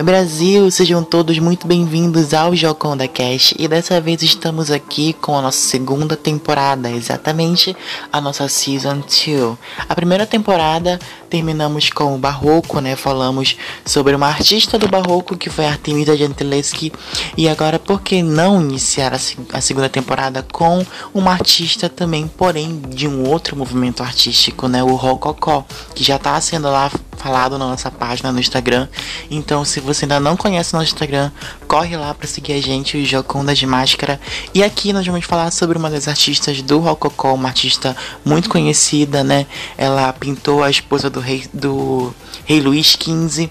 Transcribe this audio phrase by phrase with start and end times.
[0.00, 5.42] Brasil, sejam todos muito bem-vindos ao Joconda Cast e dessa vez estamos aqui com a
[5.42, 7.76] nossa segunda temporada, exatamente
[8.10, 9.56] a nossa Season 2.
[9.86, 12.96] A primeira temporada terminamos com o Barroco, né?
[12.96, 16.90] Falamos sobre uma artista do Barroco que foi Artemisa Gentileschi
[17.36, 19.18] e agora por que não iniciar a,
[19.52, 24.82] a segunda temporada com uma artista também, porém de um outro movimento artístico, né?
[24.82, 25.64] O Rococó,
[25.94, 26.90] que já está sendo lá
[27.22, 28.88] falado na nossa página no Instagram.
[29.30, 31.30] Então, se você ainda não conhece o nosso Instagram,
[31.68, 34.20] corre lá para seguir a gente, o Joconda de Máscara.
[34.52, 39.22] E aqui nós vamos falar sobre uma das artistas do Rococó, uma artista muito conhecida,
[39.22, 39.46] né?
[39.78, 42.12] Ela pintou a esposa do rei do
[42.44, 43.48] rei Luís XV,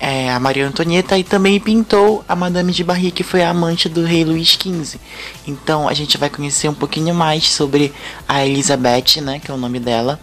[0.00, 3.88] é, a Maria Antonieta, e também pintou a Madame de Barry, que foi a amante
[3.88, 4.98] do rei Luís XV.
[5.46, 7.92] Então, a gente vai conhecer um pouquinho mais sobre
[8.28, 10.18] a Elizabeth, né, que é o nome dela.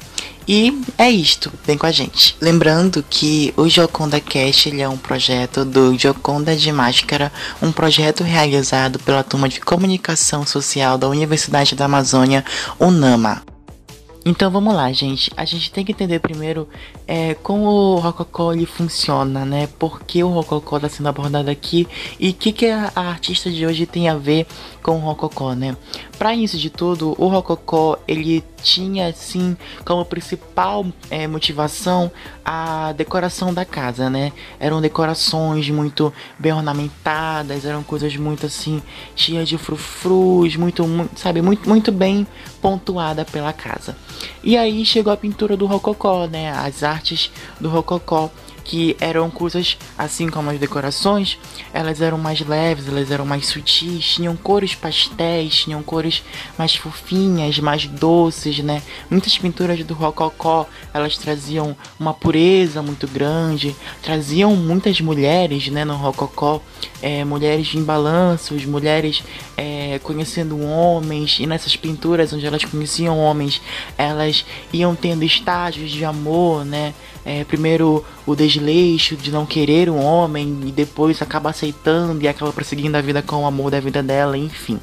[0.51, 2.35] E é isto, vem com a gente.
[2.41, 8.23] Lembrando que o Joconda Cast ele é um projeto do Joconda de Máscara, um projeto
[8.23, 12.43] realizado pela turma de comunicação social da Universidade da Amazônia,
[12.79, 13.43] UNAMA.
[14.25, 15.31] Então vamos lá, gente.
[15.37, 16.67] A gente tem que entender primeiro
[17.11, 19.67] é, como o Rococó ele funciona, né?
[19.79, 21.87] Por que o Rococó está sendo abordado aqui
[22.19, 24.45] e o que, que a, artista de hoje tem a ver
[24.83, 25.75] com o Rococó, né?
[26.19, 32.11] Para isso de tudo, o Rococó ele tinha assim como principal é, motivação
[32.45, 34.31] a decoração da casa, né?
[34.59, 38.83] Eram decorações muito bem ornamentadas, eram coisas muito assim
[39.15, 42.27] cheias de frufrus, muito, muito sabe, muito muito bem
[42.61, 43.95] pontuada pela casa.
[44.43, 46.51] E aí chegou a pintura do Rococó, né?
[46.51, 46.98] As artes
[47.59, 48.31] do Rococó
[48.69, 51.39] que eram coisas assim como as decorações,
[51.73, 56.21] elas eram mais leves, elas eram mais sutis, tinham cores pastéis, tinham cores
[56.55, 58.83] mais fofinhas, mais doces, né?
[59.09, 65.95] Muitas pinturas do rococó, elas traziam uma pureza muito grande, traziam muitas mulheres, né, no
[65.95, 66.61] rococó,
[67.01, 69.23] é, mulheres em balanços, mulheres
[69.57, 73.63] é, conhecendo homens, e nessas pinturas onde elas conheciam homens,
[73.97, 76.93] elas iam tendo estágios de amor, né?
[77.25, 82.53] É, primeiro o desleixo de não querer um homem e depois acaba aceitando e acaba
[82.53, 84.79] prosseguindo a vida com o amor da vida dela, enfim.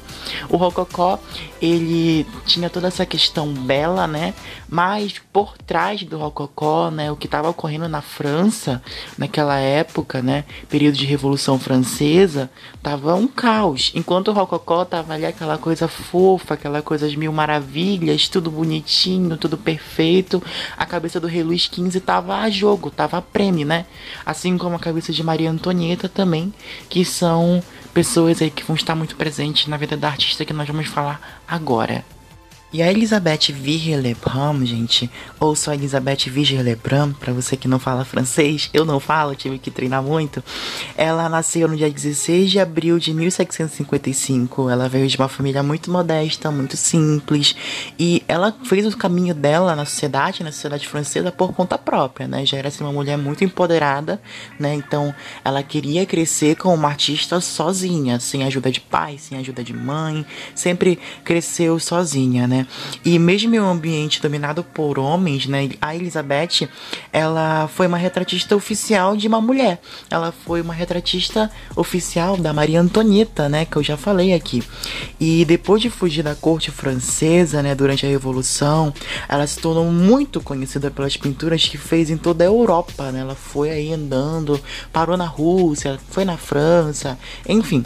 [0.49, 1.19] O Rococó,
[1.61, 4.33] ele tinha toda essa questão bela, né?
[4.69, 8.81] Mas por trás do Rococó, né, o que estava ocorrendo na França
[9.17, 12.49] naquela época, né, período de Revolução Francesa,
[12.83, 13.91] tava um caos.
[13.95, 19.37] Enquanto o Rococó tava ali aquela coisa fofa, aquela coisa de mil maravilhas, tudo bonitinho,
[19.37, 20.43] tudo perfeito,
[20.75, 23.85] a cabeça do Rei Luís XV tava a jogo, tava a prêmio, né?
[24.25, 26.53] Assim como a cabeça de Maria Antonieta também,
[26.89, 27.61] que são
[27.93, 31.41] pessoas aí que vão estar muito presentes na vida da artista que nós vamos falar
[31.47, 32.03] agora.
[32.73, 38.69] E a Elisabeth Vigée-Lebrun, gente, ou só Elisabeth Vigée-Lebrun, para você que não fala francês,
[38.73, 40.43] eu não falo, tive que treinar muito.
[40.97, 44.69] Ela nasceu no dia 16 de abril de 1755.
[44.69, 47.55] Ela veio de uma família muito modesta, muito simples,
[47.97, 52.45] e ela fez o caminho dela na sociedade, na sociedade francesa, por conta própria, né?
[52.45, 54.21] Já era assim, uma mulher muito empoderada,
[54.59, 54.73] né?
[54.73, 59.73] Então, ela queria crescer como uma artista sozinha, sem ajuda de pai, sem ajuda de
[59.73, 62.56] mãe, sempre cresceu sozinha, né?
[62.57, 62.67] Né?
[63.05, 65.69] E mesmo em um ambiente dominado por homens, né?
[65.81, 66.67] A Elizabeth,
[67.13, 69.79] ela foi uma retratista oficial de uma mulher.
[70.09, 73.65] Ela foi uma retratista oficial da Maria Antonieta, né?
[73.65, 74.63] Que eu já falei aqui.
[75.19, 77.75] E depois de fugir da corte francesa, né?
[77.75, 78.93] Durante a Revolução,
[79.29, 83.19] ela se tornou muito conhecida pelas pinturas que fez em toda a Europa, né?
[83.19, 84.59] Ela foi aí andando,
[84.91, 87.83] parou na Rússia, foi na França, enfim.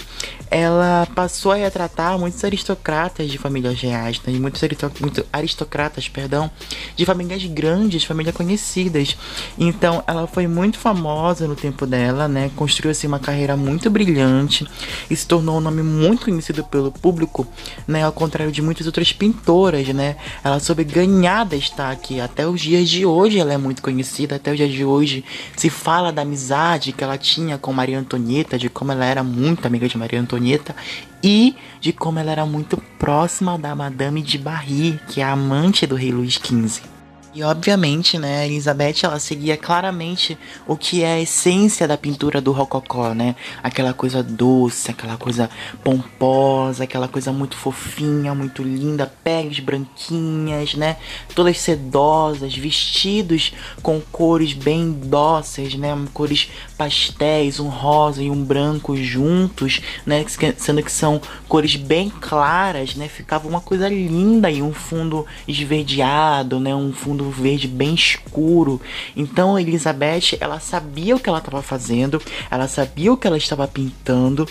[0.49, 4.33] Ela passou a retratar muitos aristocratas de famílias reais, né?
[4.37, 4.60] muitos
[4.99, 6.49] muitos aristocratas, perdão,
[6.95, 9.17] de famílias grandes, famílias conhecidas.
[9.57, 12.51] Então, ela foi muito famosa no tempo dela, né?
[12.55, 14.67] Construiu assim uma carreira muito brilhante
[15.09, 17.47] e se tornou um nome muito conhecido pelo público,
[17.87, 18.03] né?
[18.03, 20.15] Ao contrário de muitas outras pintoras, né?
[20.43, 23.39] Ela soube ganhar destaque até os dias de hoje.
[23.39, 25.23] Ela é muito conhecida até os dias de hoje.
[25.55, 29.65] Se fala da amizade que ela tinha com Maria Antonieta, de como ela era muito
[29.65, 30.75] amiga de Maria Antonieta
[31.23, 35.85] e de como ela era muito próxima da Madame de Barry, que é a amante
[35.87, 37.00] do rei Luís XV.
[37.33, 40.37] E obviamente, né, Elizabeth ela seguia claramente
[40.67, 43.37] o que é a essência da pintura do rococó, né?
[43.63, 45.49] Aquela coisa doce, aquela coisa
[45.81, 50.97] pomposa, aquela coisa muito fofinha, muito linda, peles branquinhas, né?
[51.33, 55.97] Todas sedosas, vestidos com cores bem dóceis, né?
[56.13, 60.25] Cores pastéis, um rosa e um branco juntos, né?
[60.57, 63.07] Sendo que são cores bem claras, né?
[63.07, 66.75] Ficava uma coisa linda e um fundo esverdeado, né?
[66.75, 68.81] Um fundo fundo verde bem escuro.
[69.15, 73.67] Então Elizabeth, ela sabia o que ela estava fazendo, ela sabia o que ela estava
[73.67, 74.47] pintando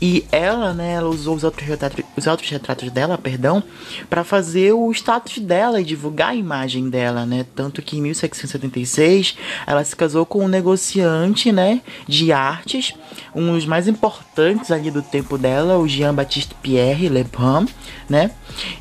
[0.00, 3.62] e ela, né, ela usou os autorretratos, os autorretratos dela, perdão,
[4.08, 7.46] para fazer o status dela e divulgar a imagem dela, né?
[7.54, 12.94] Tanto que em 1776 ela se casou com um negociante, né, de artes,
[13.34, 17.66] um dos mais importantes ali do tempo dela, o Jean-Baptiste Pierre Lebrun,
[18.08, 18.30] né?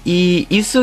[0.05, 0.79] E isso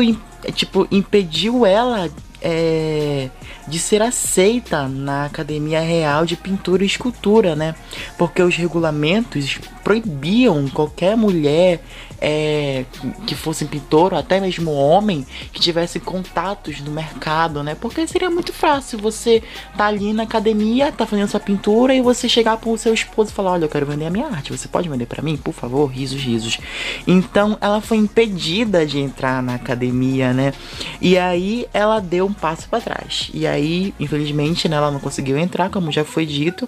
[0.53, 2.09] tipo impediu ela
[2.41, 3.29] é,
[3.67, 7.75] de ser aceita na Academia Real de Pintura e Escultura, né?
[8.17, 11.81] Porque os regulamentos proibiam qualquer mulher
[12.19, 12.85] é,
[13.25, 17.75] que fosse pintor, ou até mesmo homem, que tivesse contatos no mercado, né?
[17.79, 19.43] Porque seria muito fácil você
[19.77, 23.33] tá ali na academia, tá fazendo sua pintura e você chegar pro seu esposo e
[23.33, 25.87] falar: Olha, eu quero vender a minha arte, você pode vender para mim, por favor?
[25.87, 26.57] Risos, risos.
[27.05, 30.53] Então ela foi impedida de entrar na academia, né?
[30.99, 33.29] E aí ela deu um passo para trás.
[33.33, 33.56] E aí,
[33.99, 36.67] infelizmente, né, ela não conseguiu entrar, como já foi dito.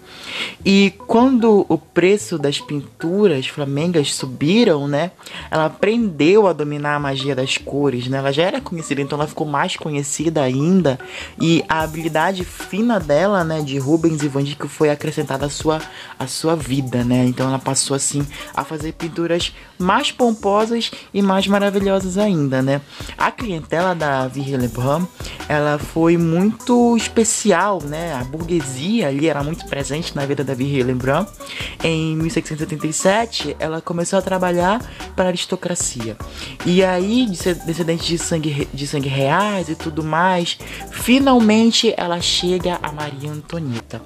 [0.66, 5.12] E quando o preço das pinturas flamengas subiram, né?
[5.50, 8.18] ela aprendeu a dominar a magia das cores, né?
[8.18, 11.00] Ela já era conhecida, então ela ficou mais conhecida ainda.
[11.40, 15.82] E a habilidade fina dela, né, de Rubens e Van Dyck foi acrescentada à sua,
[16.18, 17.26] à sua vida, né?
[17.26, 22.82] Então ela passou assim a fazer pinturas mais pomposas e mais maravilhosas ainda, né?
[23.18, 25.06] A clientela da Virgile Lebrun,
[25.48, 28.14] ela foi muito especial, né?
[28.14, 31.26] A burguesia ali era muito presente na vida da Virgile Lebrun.
[31.84, 34.80] Em 1677, ela começou a trabalhar
[35.16, 36.18] para a aristocracia.
[36.66, 40.58] E aí, descendente de sangue, de sangue reais e tudo mais,
[40.92, 44.02] finalmente ela chega a Maria Antonieta.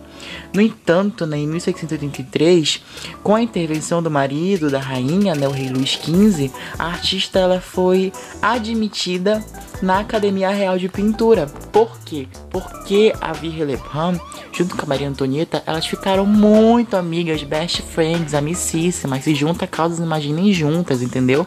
[0.54, 2.82] No entanto, né, em 1683,
[3.24, 7.60] com a intervenção do marido da rainha, né, o rei Luís XV, a artista ela
[7.60, 8.12] foi
[8.42, 9.44] admitida
[9.84, 11.46] na Academia Real de Pintura.
[11.72, 12.28] Por quê?
[12.50, 14.18] Porque a Virgile Lebrun,
[14.54, 20.00] junto com a Maria Antonieta, elas ficaram muito amigas, best friends, amicíssimas, se juntam causas,
[20.00, 21.46] imaginem juntas, entendeu?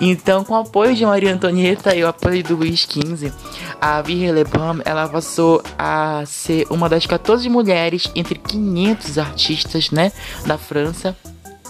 [0.00, 3.32] Então, com o apoio de Maria Antonieta e o apoio do Luís XV,
[3.80, 10.12] a Virgile Lebrun, ela passou a ser uma das 14 mulheres entre 500 artistas, né,
[10.46, 11.16] da França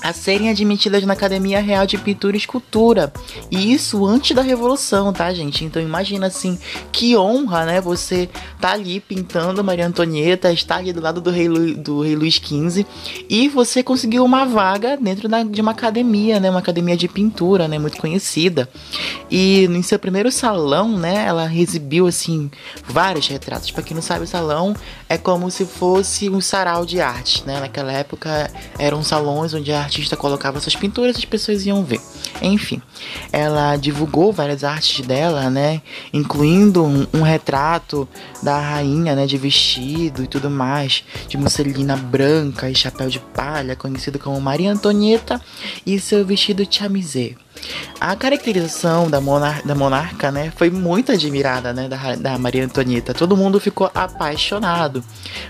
[0.02, 3.12] a serem admitidas na Academia Real de Pintura e Escultura.
[3.50, 5.64] E isso antes da Revolução, tá, gente?
[5.64, 6.58] Então imagina assim,
[6.92, 7.80] que honra, né?
[7.80, 8.28] Você
[8.60, 12.34] tá ali pintando Maria Antonieta, está ali do lado do rei, Lu, do rei Luís
[12.34, 12.86] XV
[13.28, 16.50] e você conseguiu uma vaga dentro da, de uma academia, né?
[16.50, 17.78] Uma academia de pintura, né?
[17.78, 18.68] Muito conhecida.
[19.30, 21.24] E em seu primeiro salão, né?
[21.26, 22.50] Ela exibiu, assim,
[22.86, 23.70] vários retratos.
[23.70, 24.74] Para quem não sabe, o salão
[25.08, 27.60] é como se fosse um sarau de arte, né?
[27.60, 32.00] Naquela época eram salões onde a artista colocava suas pinturas, as pessoas iam ver.
[32.42, 32.82] Enfim,
[33.32, 35.80] ela divulgou várias artes dela, né?
[36.12, 38.08] Incluindo um, um retrato
[38.42, 39.26] da rainha, né?
[39.26, 44.72] De vestido e tudo mais, de musselina branca e chapéu de palha, conhecido como Maria
[44.72, 45.40] Antonieta,
[45.86, 47.36] e seu vestido chamisé.
[48.00, 53.14] A caracterização da, monar da monarca, né, foi muito admirada, né, da, da Maria Antonieta.
[53.14, 55.02] Todo mundo ficou apaixonado.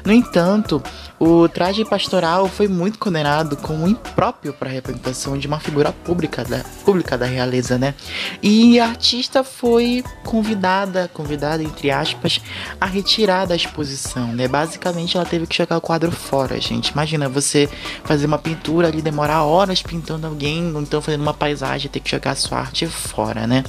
[0.05, 0.83] No entanto,
[1.19, 6.45] o traje pastoral foi muito condenado como impróprio para a representação de uma figura pública
[6.45, 7.95] da, pública da realeza, né?
[8.43, 12.41] E a artista foi convidada, convidada entre aspas,
[12.81, 14.47] a retirar da exposição, né?
[14.47, 16.89] Basicamente, ela teve que jogar o quadro fora, gente.
[16.89, 17.69] Imagina você
[18.05, 22.35] fazer uma pintura ali, demorar horas pintando alguém, ou então fazendo uma paisagem, ter jogar
[22.37, 23.65] sua arte fora, né?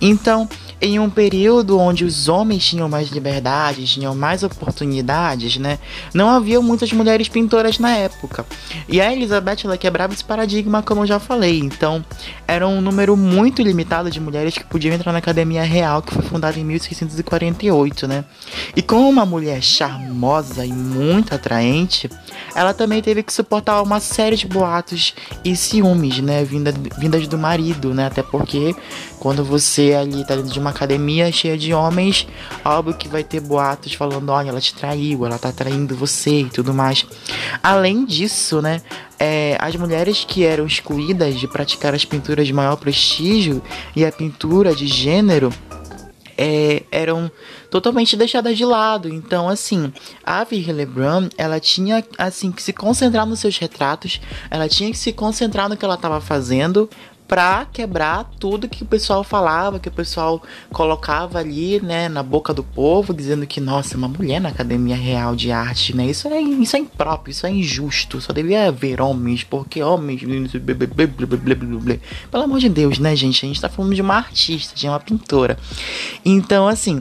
[0.00, 0.48] Então,
[0.80, 5.78] em um período onde os homens tinham mais liberdade, tinham mais oportunidades, né?
[6.14, 8.46] Não havia muitas mulheres pintoras na época.
[8.88, 11.58] E a Elizabeth ela quebrava esse paradigma, como eu já falei.
[11.60, 12.04] Então,
[12.48, 16.22] era um número muito limitado de mulheres que podiam entrar na Academia Real, que foi
[16.22, 18.24] fundada em 1648, né?
[18.74, 22.08] E como uma mulher charmosa e muito atraente,
[22.54, 26.42] ela também teve que suportar uma série de boatos e ciúmes, né?
[26.42, 28.06] Vinda, vindas do marido, né?
[28.06, 28.74] Até porque
[29.18, 32.26] quando você ali tá dentro de uma academia cheia de homens,
[32.64, 36.50] óbvio que vai ter boatos falando, olha, ela te traiu, ela tá traindo você e
[36.50, 37.06] tudo mais.
[37.62, 38.80] Além disso, né?
[39.18, 43.62] É, as mulheres que eram excluídas de praticar as pinturas de maior prestígio
[43.94, 45.52] e a pintura de gênero
[46.40, 47.30] é, eram
[47.70, 49.12] totalmente deixadas de lado.
[49.12, 49.92] Então, assim,
[50.24, 54.96] a Virgil Lebrun, ela tinha assim que se concentrar nos seus retratos, ela tinha que
[54.96, 56.88] se concentrar no que ela estava fazendo
[57.30, 62.52] pra quebrar tudo que o pessoal falava, que o pessoal colocava ali, né, na boca
[62.52, 66.40] do povo, dizendo que, nossa, uma mulher na Academia Real de Arte, né, isso é,
[66.40, 70.22] isso é impróprio, isso é injusto, só devia haver homens, porque homens,
[72.28, 74.98] pelo amor de Deus, né, gente, a gente tá falando de uma artista, de uma
[74.98, 75.56] pintora.
[76.24, 77.00] Então, assim,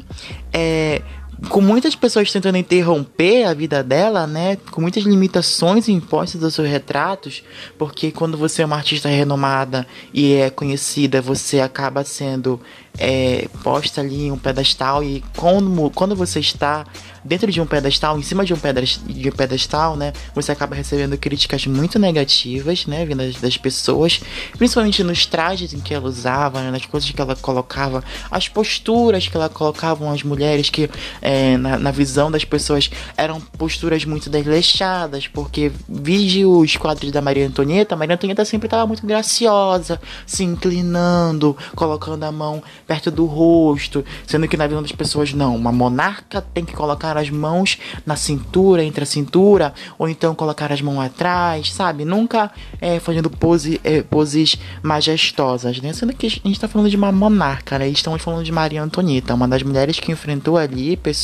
[0.53, 1.01] é
[1.47, 4.57] com muitas pessoas tentando interromper a vida dela, né?
[4.71, 7.43] Com muitas limitações impostas aos seus retratos,
[7.77, 12.59] porque quando você é uma artista renomada e é conhecida, você acaba sendo
[12.97, 16.85] é, posta ali em um pedestal e quando, quando você está
[17.23, 21.99] dentro de um pedestal, em cima de um pedestal, né, você acaba recebendo críticas muito
[21.99, 24.21] negativas, né, vindas das pessoas,
[24.57, 29.27] principalmente nos trajes em que ela usava, né, nas coisas que ela colocava, as posturas
[29.27, 30.89] que ela colocava as mulheres que
[31.21, 37.21] é, na, na, visão das pessoas eram posturas muito desleixadas, porque vide os quadros da
[37.21, 43.11] Maria Antonieta, a Maria Antonieta sempre estava muito graciosa, se inclinando, colocando a mão perto
[43.11, 47.29] do rosto, sendo que na visão das pessoas não, uma monarca tem que colocar as
[47.29, 52.05] mãos na cintura, entre a cintura, ou então colocar as mãos atrás, sabe?
[52.05, 55.93] Nunca é, fazendo pose, é, poses majestosas, né?
[55.93, 57.87] Sendo que a gente está falando de uma monarca, né?
[57.87, 61.18] Estamos falando de Maria Antonieta, uma das mulheres que enfrentou ali pessoas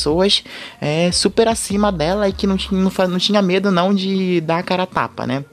[0.80, 4.58] é, super acima dela e que não tinha, não, não tinha medo não de dar
[4.58, 5.44] a cara a tapa, né?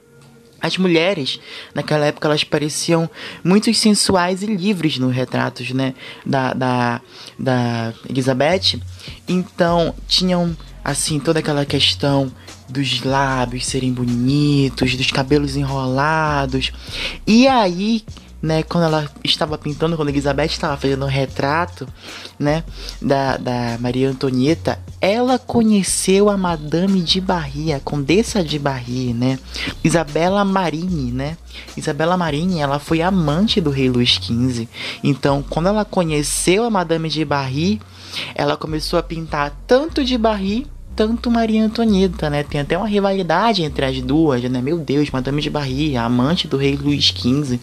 [0.63, 1.41] As mulheres,
[1.75, 3.09] naquela época, elas pareciam
[3.43, 5.93] muito sensuais e livres nos retratos, né?
[6.25, 7.01] Da, da,
[7.37, 8.79] da Elizabeth.
[9.27, 12.31] Então, tinham, assim, toda aquela questão
[12.69, 16.71] dos lábios serem bonitos, dos cabelos enrolados.
[17.27, 18.05] E aí
[18.43, 21.87] né, quando ela estava pintando, quando Elizabeth estava fazendo um retrato,
[22.37, 22.61] né,
[23.01, 29.39] da, da Maria Antonieta, ela conheceu a Madame de Barry, a Condessa de Barry, né,
[29.81, 31.37] Isabela Marini, né,
[31.77, 34.67] Isabela Marini, ela foi amante do rei Luís XV,
[35.01, 37.81] então quando ela conheceu a Madame de Barry,
[38.35, 42.43] ela começou a pintar tanto de Barry tanto Maria Antonieta, né?
[42.43, 44.61] Tem até uma rivalidade entre as duas, né?
[44.61, 47.59] Meu Deus, Madame de Barry, amante do rei Luís XV.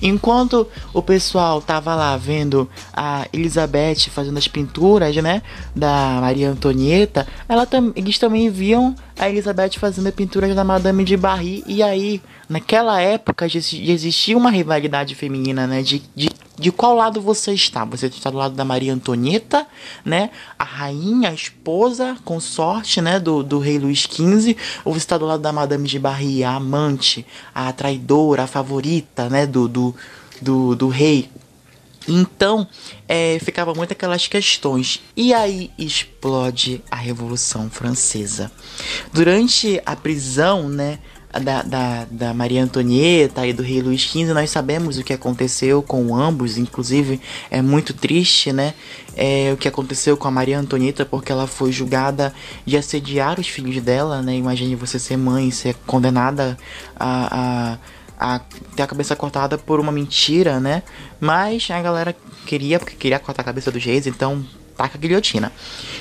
[0.00, 5.42] Enquanto o pessoal tava lá vendo a Elizabeth fazendo as pinturas, né?
[5.74, 11.16] Da Maria Antonieta, ela tam eles também viam a Elizabeth fazendo pinturas da Madame de
[11.16, 11.62] Barry.
[11.66, 15.82] E aí, naquela época, já existia uma rivalidade feminina, né?
[15.82, 17.84] De, de de qual lado você está?
[17.84, 19.66] Você está do lado da Maria Antonieta,
[20.04, 20.30] né?
[20.58, 23.18] A rainha, a esposa, consorte, né?
[23.18, 24.56] Do, do rei Luís XV.
[24.84, 29.28] Ou você está do lado da Madame de Barry, a amante, a traidora, a favorita,
[29.28, 29.46] né?
[29.46, 29.94] Do, do,
[30.40, 31.30] do, do rei.
[32.06, 32.66] Então,
[33.08, 35.00] é, ficava muito aquelas questões.
[35.16, 38.50] E aí explode a Revolução Francesa.
[39.12, 40.98] Durante a prisão, né?
[41.40, 45.82] Da, da, da Maria Antonieta e do rei Luís XV, nós sabemos o que aconteceu
[45.82, 47.20] com ambos, inclusive
[47.50, 48.74] é muito triste, né?
[49.16, 52.34] É, o que aconteceu com a Maria Antonieta, porque ela foi julgada
[52.66, 54.34] de assediar os filhos dela, né?
[54.34, 56.58] Imagine você ser mãe, ser condenada
[56.96, 57.78] a,
[58.18, 58.38] a, a
[58.76, 60.82] ter a cabeça cortada por uma mentira, né?
[61.20, 62.14] Mas a galera
[62.46, 64.44] queria, porque queria cortar a cabeça dos reis, então
[64.76, 65.52] taca a guilhotina.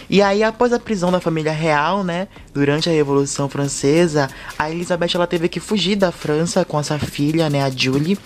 [0.09, 5.12] E aí, após a prisão da família real, né, durante a Revolução Francesa, a Elizabeth
[5.15, 8.17] ela teve que fugir da França com essa filha, né, a Julie,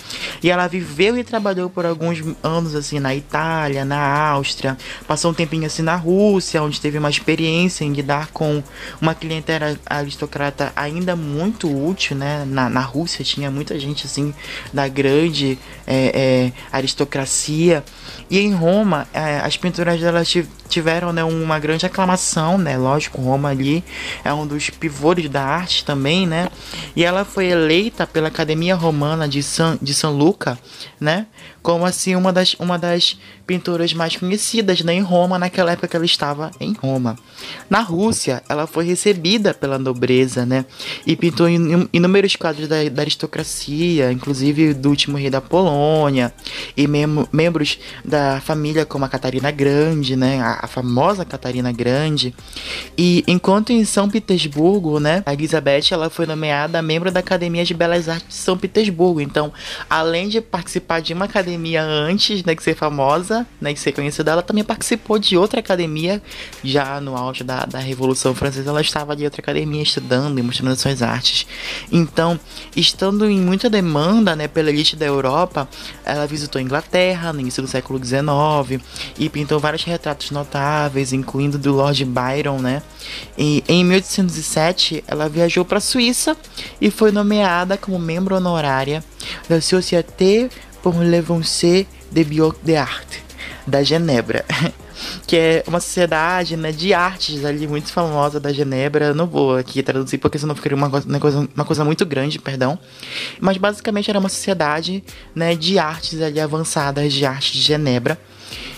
[0.41, 4.77] e ela viveu e trabalhou por alguns anos assim na Itália, na Áustria,
[5.08, 8.63] passou um tempinho assim na Rússia, onde teve uma experiência em lidar com
[9.00, 14.34] uma clientela aristocrata ainda muito útil, né, na, na Rússia tinha muita gente assim
[14.74, 17.84] da grande é, é, aristocracia,
[18.29, 20.24] e em Roma é, as pinturas dela
[20.75, 22.77] tiveram né, uma grande aclamação, né?
[22.77, 23.82] Lógico, Roma ali
[24.25, 26.50] é um dos pivôs da arte também, né?
[26.94, 30.60] E ela foi eleita pela Academia Romana de San, de San Luca,
[31.00, 31.27] né?
[31.65, 33.17] Como assim uma das, uma das
[33.48, 37.17] pinturas mais conhecidas né, em Roma, naquela época que ela estava em Roma.
[37.67, 40.63] Na Rússia, ela foi recebida pela nobreza, né?
[41.07, 46.31] E pintou inúmeros quadros da, da aristocracia, inclusive do último rei da Polônia,
[46.77, 50.39] e mem membros da família como a Catarina Grande, né?
[50.41, 52.34] A, a, famosa Catarina Grande.
[52.95, 55.24] E enquanto em São Petersburgo, né?
[55.25, 59.19] A Elizabeth ela foi nomeada membro da Academia de Belas Artes de São Petersburgo.
[59.19, 59.51] Então,
[59.89, 63.93] além de participar de uma academia academia antes né, de ser famosa, né, de ser
[63.93, 66.21] conhecida, ela também participou de outra academia,
[66.63, 70.75] já no auge da, da Revolução Francesa, ela estava de outra academia estudando e mostrando
[70.75, 71.47] suas artes.
[71.91, 72.39] Então,
[72.75, 75.67] estando em muita demanda né, pela elite da Europa,
[76.03, 78.83] ela visitou a Inglaterra no início do século XIX
[79.17, 82.81] e pintou vários retratos notáveis, incluindo do Lord Byron, né?
[83.38, 86.35] E em 1807, ela viajou para a Suíça
[86.81, 89.03] e foi nomeada como membro honorária
[89.47, 90.50] da Société
[90.86, 93.24] pour l'avancée de Biot de Arte,
[93.65, 94.46] da Genebra.
[95.25, 99.12] que é uma sociedade né, de artes ali muito famosa da Genebra.
[99.12, 100.88] Não vou aqui traduzir porque senão ficaria uma,
[101.20, 102.77] coisa, uma coisa muito grande, perdão.
[103.39, 108.15] Mas basicamente era uma sociedade né, de artes ali avançadas, de arte de Genebra.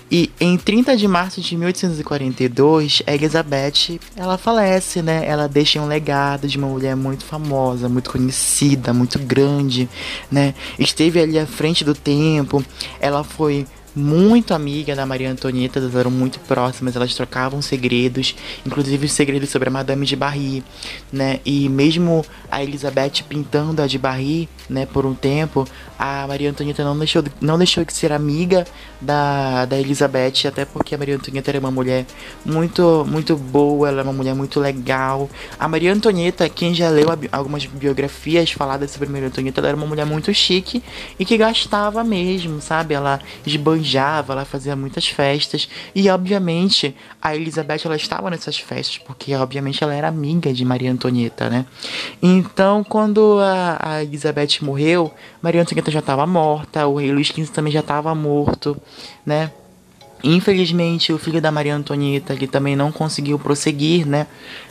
[0.10, 5.26] E em 30 de março de 1842, Elizabeth, ela falece, né?
[5.26, 9.90] Ela deixa um legado de uma mulher muito famosa, muito conhecida, muito grande,
[10.32, 10.54] né?
[10.80, 12.64] Esteve ali à frente do tempo.
[13.02, 18.36] Ela foi muito amiga da Maria Antonieta, elas eram muito próximas, elas trocavam segredos,
[18.66, 20.64] inclusive os segredos sobre a Madame de Barry,
[21.12, 21.40] né?
[21.44, 26.84] E mesmo a Elizabeth pintando a de Barry, né, por um tempo, a Maria Antonieta
[26.84, 28.66] não deixou, não deixou de ser amiga
[29.02, 32.06] da, da Elizabeth, até porque a Maria Antonieta era uma mulher
[32.46, 35.30] muito, muito boa, ela é uma mulher muito legal.
[35.60, 39.78] A Maria Antonieta, quem já leu algumas biografias faladas sobre a Maria Antonieta, ela era
[39.78, 40.84] uma mulher muito chique
[41.18, 42.94] e que gastava mesmo, sabe?
[42.94, 49.34] Ela esbanjava, ela fazia muitas festas e, obviamente, a Elizabeth ela estava nessas festas porque,
[49.36, 51.66] obviamente, ela era amiga de Maria Antonieta, né?
[52.22, 57.48] Então, quando a, a Elizabeth morreu, Maria Antonieta já estava morta, o rei Luís XV
[57.48, 58.80] também já estava morto,
[59.26, 59.52] né?
[60.24, 64.26] Infelizmente, o filho da Maria Antonieta ele também não conseguiu prosseguir, né,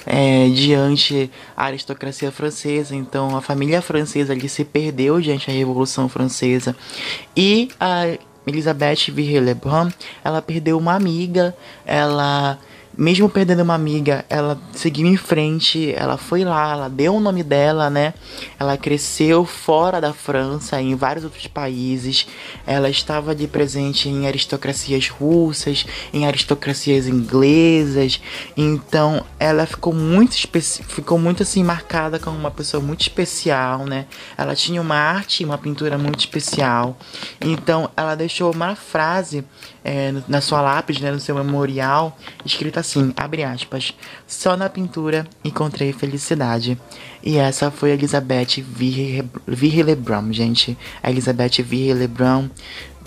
[0.04, 2.96] é, diante a aristocracia francesa.
[2.96, 6.74] Então, a família francesa ali se perdeu diante a Revolução Francesa
[7.36, 9.90] e a Elisabeth Virrey-Lebrun,
[10.22, 12.58] ela perdeu uma amiga, ela
[12.96, 17.42] mesmo perdendo uma amiga, ela seguiu em frente, ela foi lá, ela deu o nome
[17.42, 18.14] dela, né?
[18.58, 22.26] Ela cresceu fora da França, em vários outros países.
[22.66, 28.20] Ela estava de presente em aristocracias russas, em aristocracias inglesas.
[28.56, 30.36] Então, ela ficou muito
[30.88, 34.06] ficou muito assim marcada como uma pessoa muito especial, né?
[34.36, 36.96] Ela tinha uma arte, uma pintura muito especial.
[37.40, 39.44] Então, ela deixou uma frase
[39.88, 43.94] é, na sua lápide, né, no seu memorial, escrita assim, abre aspas,
[44.26, 46.76] só na pintura encontrei felicidade.
[47.22, 50.76] E essa foi a Elizabeth Virre Lebrun, gente.
[51.00, 52.50] A Elizabeth Virre Lebrun,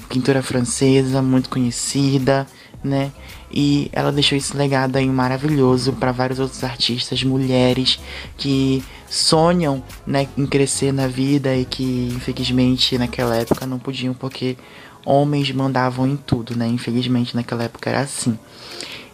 [0.07, 2.47] pintora francesa, muito conhecida,
[2.81, 3.11] né?
[3.51, 7.99] E ela deixou esse legado aí maravilhoso para vários outros artistas, mulheres
[8.37, 14.55] que sonham, né, em crescer na vida e que infelizmente naquela época não podiam porque
[15.05, 16.67] homens mandavam em tudo, né?
[16.67, 18.37] Infelizmente naquela época era assim.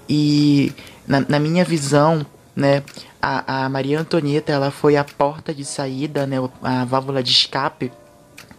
[0.08, 0.72] E
[1.08, 2.84] na, na minha visão, né,
[3.22, 7.92] a, a Maria Antonieta ela foi a porta de saída, né, a válvula de escape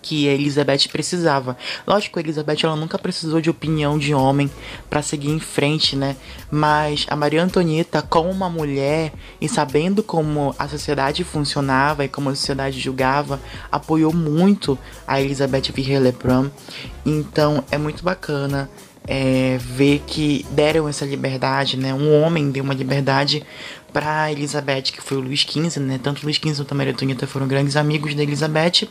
[0.06, 1.56] que Elizabeth precisava.
[1.84, 4.48] Lógico, Elizabeth ela nunca precisou de opinião de homem
[4.88, 6.14] para seguir em frente, né?
[6.48, 12.30] Mas a Maria Antonieta, como uma mulher e sabendo como a sociedade funcionava e como
[12.30, 13.40] a sociedade julgava,
[13.70, 16.50] apoiou muito a Elizabeth Virrey-Lebrun.
[17.04, 18.70] Então é muito bacana
[19.08, 21.92] é, ver que deram essa liberdade, né?
[21.92, 23.44] Um homem deu uma liberdade
[23.96, 25.98] para Elizabeth, que foi o Luís XV, né?
[26.02, 28.86] Tanto Luís XV quanto a Maria Antonieta foram grandes amigos da Elizabeth.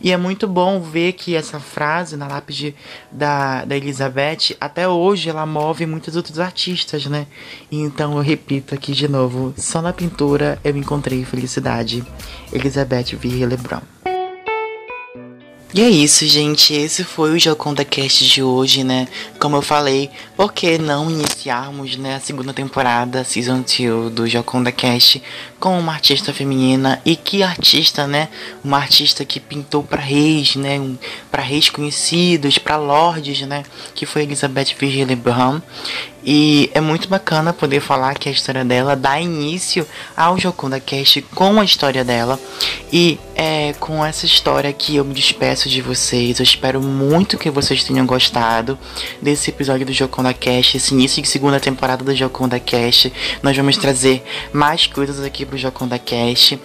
[0.00, 2.72] E é muito bom ver que essa frase na lápide
[3.10, 7.26] da, da Elizabeth, até hoje, ela move muitos outros artistas, né?
[7.68, 12.04] Então eu repito aqui de novo: só na pintura eu encontrei felicidade.
[12.52, 13.93] Elizabeth Virre Lebrun.
[15.76, 16.72] E é isso, gente.
[16.72, 19.08] Esse foi o Joconda Cast de hoje, né?
[19.40, 24.70] Como eu falei, por que não iniciarmos né, a segunda temporada, Season 2 do Joconda
[24.70, 25.20] Cast,
[25.58, 27.02] com uma artista feminina?
[27.04, 28.28] E que artista, né?
[28.62, 30.78] Uma artista que pintou para reis, né?
[30.78, 30.96] Um,
[31.28, 33.64] para reis conhecidos, para lords, né?
[33.96, 35.60] Que foi Elizabeth Virgil Brown.
[36.24, 41.20] E é muito bacana poder falar que a história dela dá início ao Jocunda Cast
[41.34, 42.40] com a história dela.
[42.90, 46.38] E é com essa história que eu me despeço de vocês.
[46.38, 48.78] Eu espero muito que vocês tenham gostado
[49.20, 53.12] desse episódio do Jocunda Cast, esse início de segunda temporada do Jocunda Cast.
[53.42, 56.58] Nós vamos trazer mais coisas aqui pro Jocunda Cast.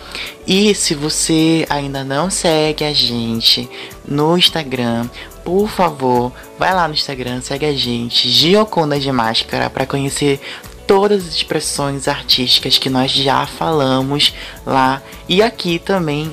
[0.49, 3.69] E se você ainda não segue a gente
[4.03, 5.07] no Instagram,
[5.45, 10.41] por favor, vai lá no Instagram, segue a gente, Gioconda de Máscara, para conhecer
[10.89, 14.33] todas as expressões artísticas que nós já falamos
[14.65, 16.31] lá e aqui também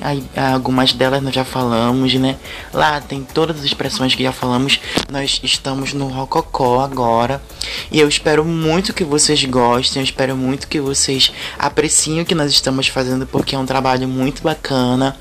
[0.51, 2.35] algumas delas nós já falamos, né?
[2.73, 4.79] Lá tem todas as expressões que já falamos.
[5.11, 7.39] Nós estamos no Rococó agora
[7.91, 12.33] e eu espero muito que vocês gostem, eu espero muito que vocês apreciem o que
[12.33, 15.15] nós estamos fazendo porque é um trabalho muito bacana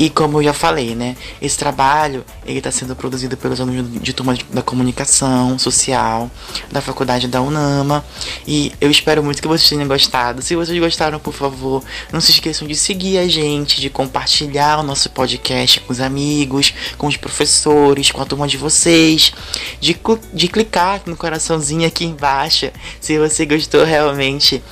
[0.00, 4.14] e como eu já falei, né, esse trabalho ele está sendo produzido pelos alunos de
[4.14, 6.30] turma da comunicação social
[6.72, 8.02] da faculdade da Unama
[8.46, 10.40] e eu espero muito que vocês tenham gostado.
[10.40, 14.82] Se vocês gostaram, por favor, não se esqueçam de seguir a gente, de compartilhar o
[14.82, 19.34] nosso podcast com os amigos, com os professores, com a turma de vocês,
[19.82, 19.94] de,
[20.32, 22.70] de clicar no coraçãozinho aqui embaixo
[23.02, 24.62] se você gostou realmente.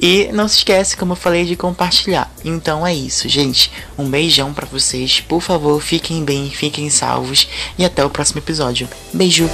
[0.00, 2.30] E não se esquece, como eu falei, de compartilhar.
[2.44, 3.72] Então é isso, gente.
[3.98, 5.20] Um beijão para vocês.
[5.20, 8.88] Por favor, fiquem bem, fiquem salvos e até o próximo episódio.
[9.12, 9.48] Beijo!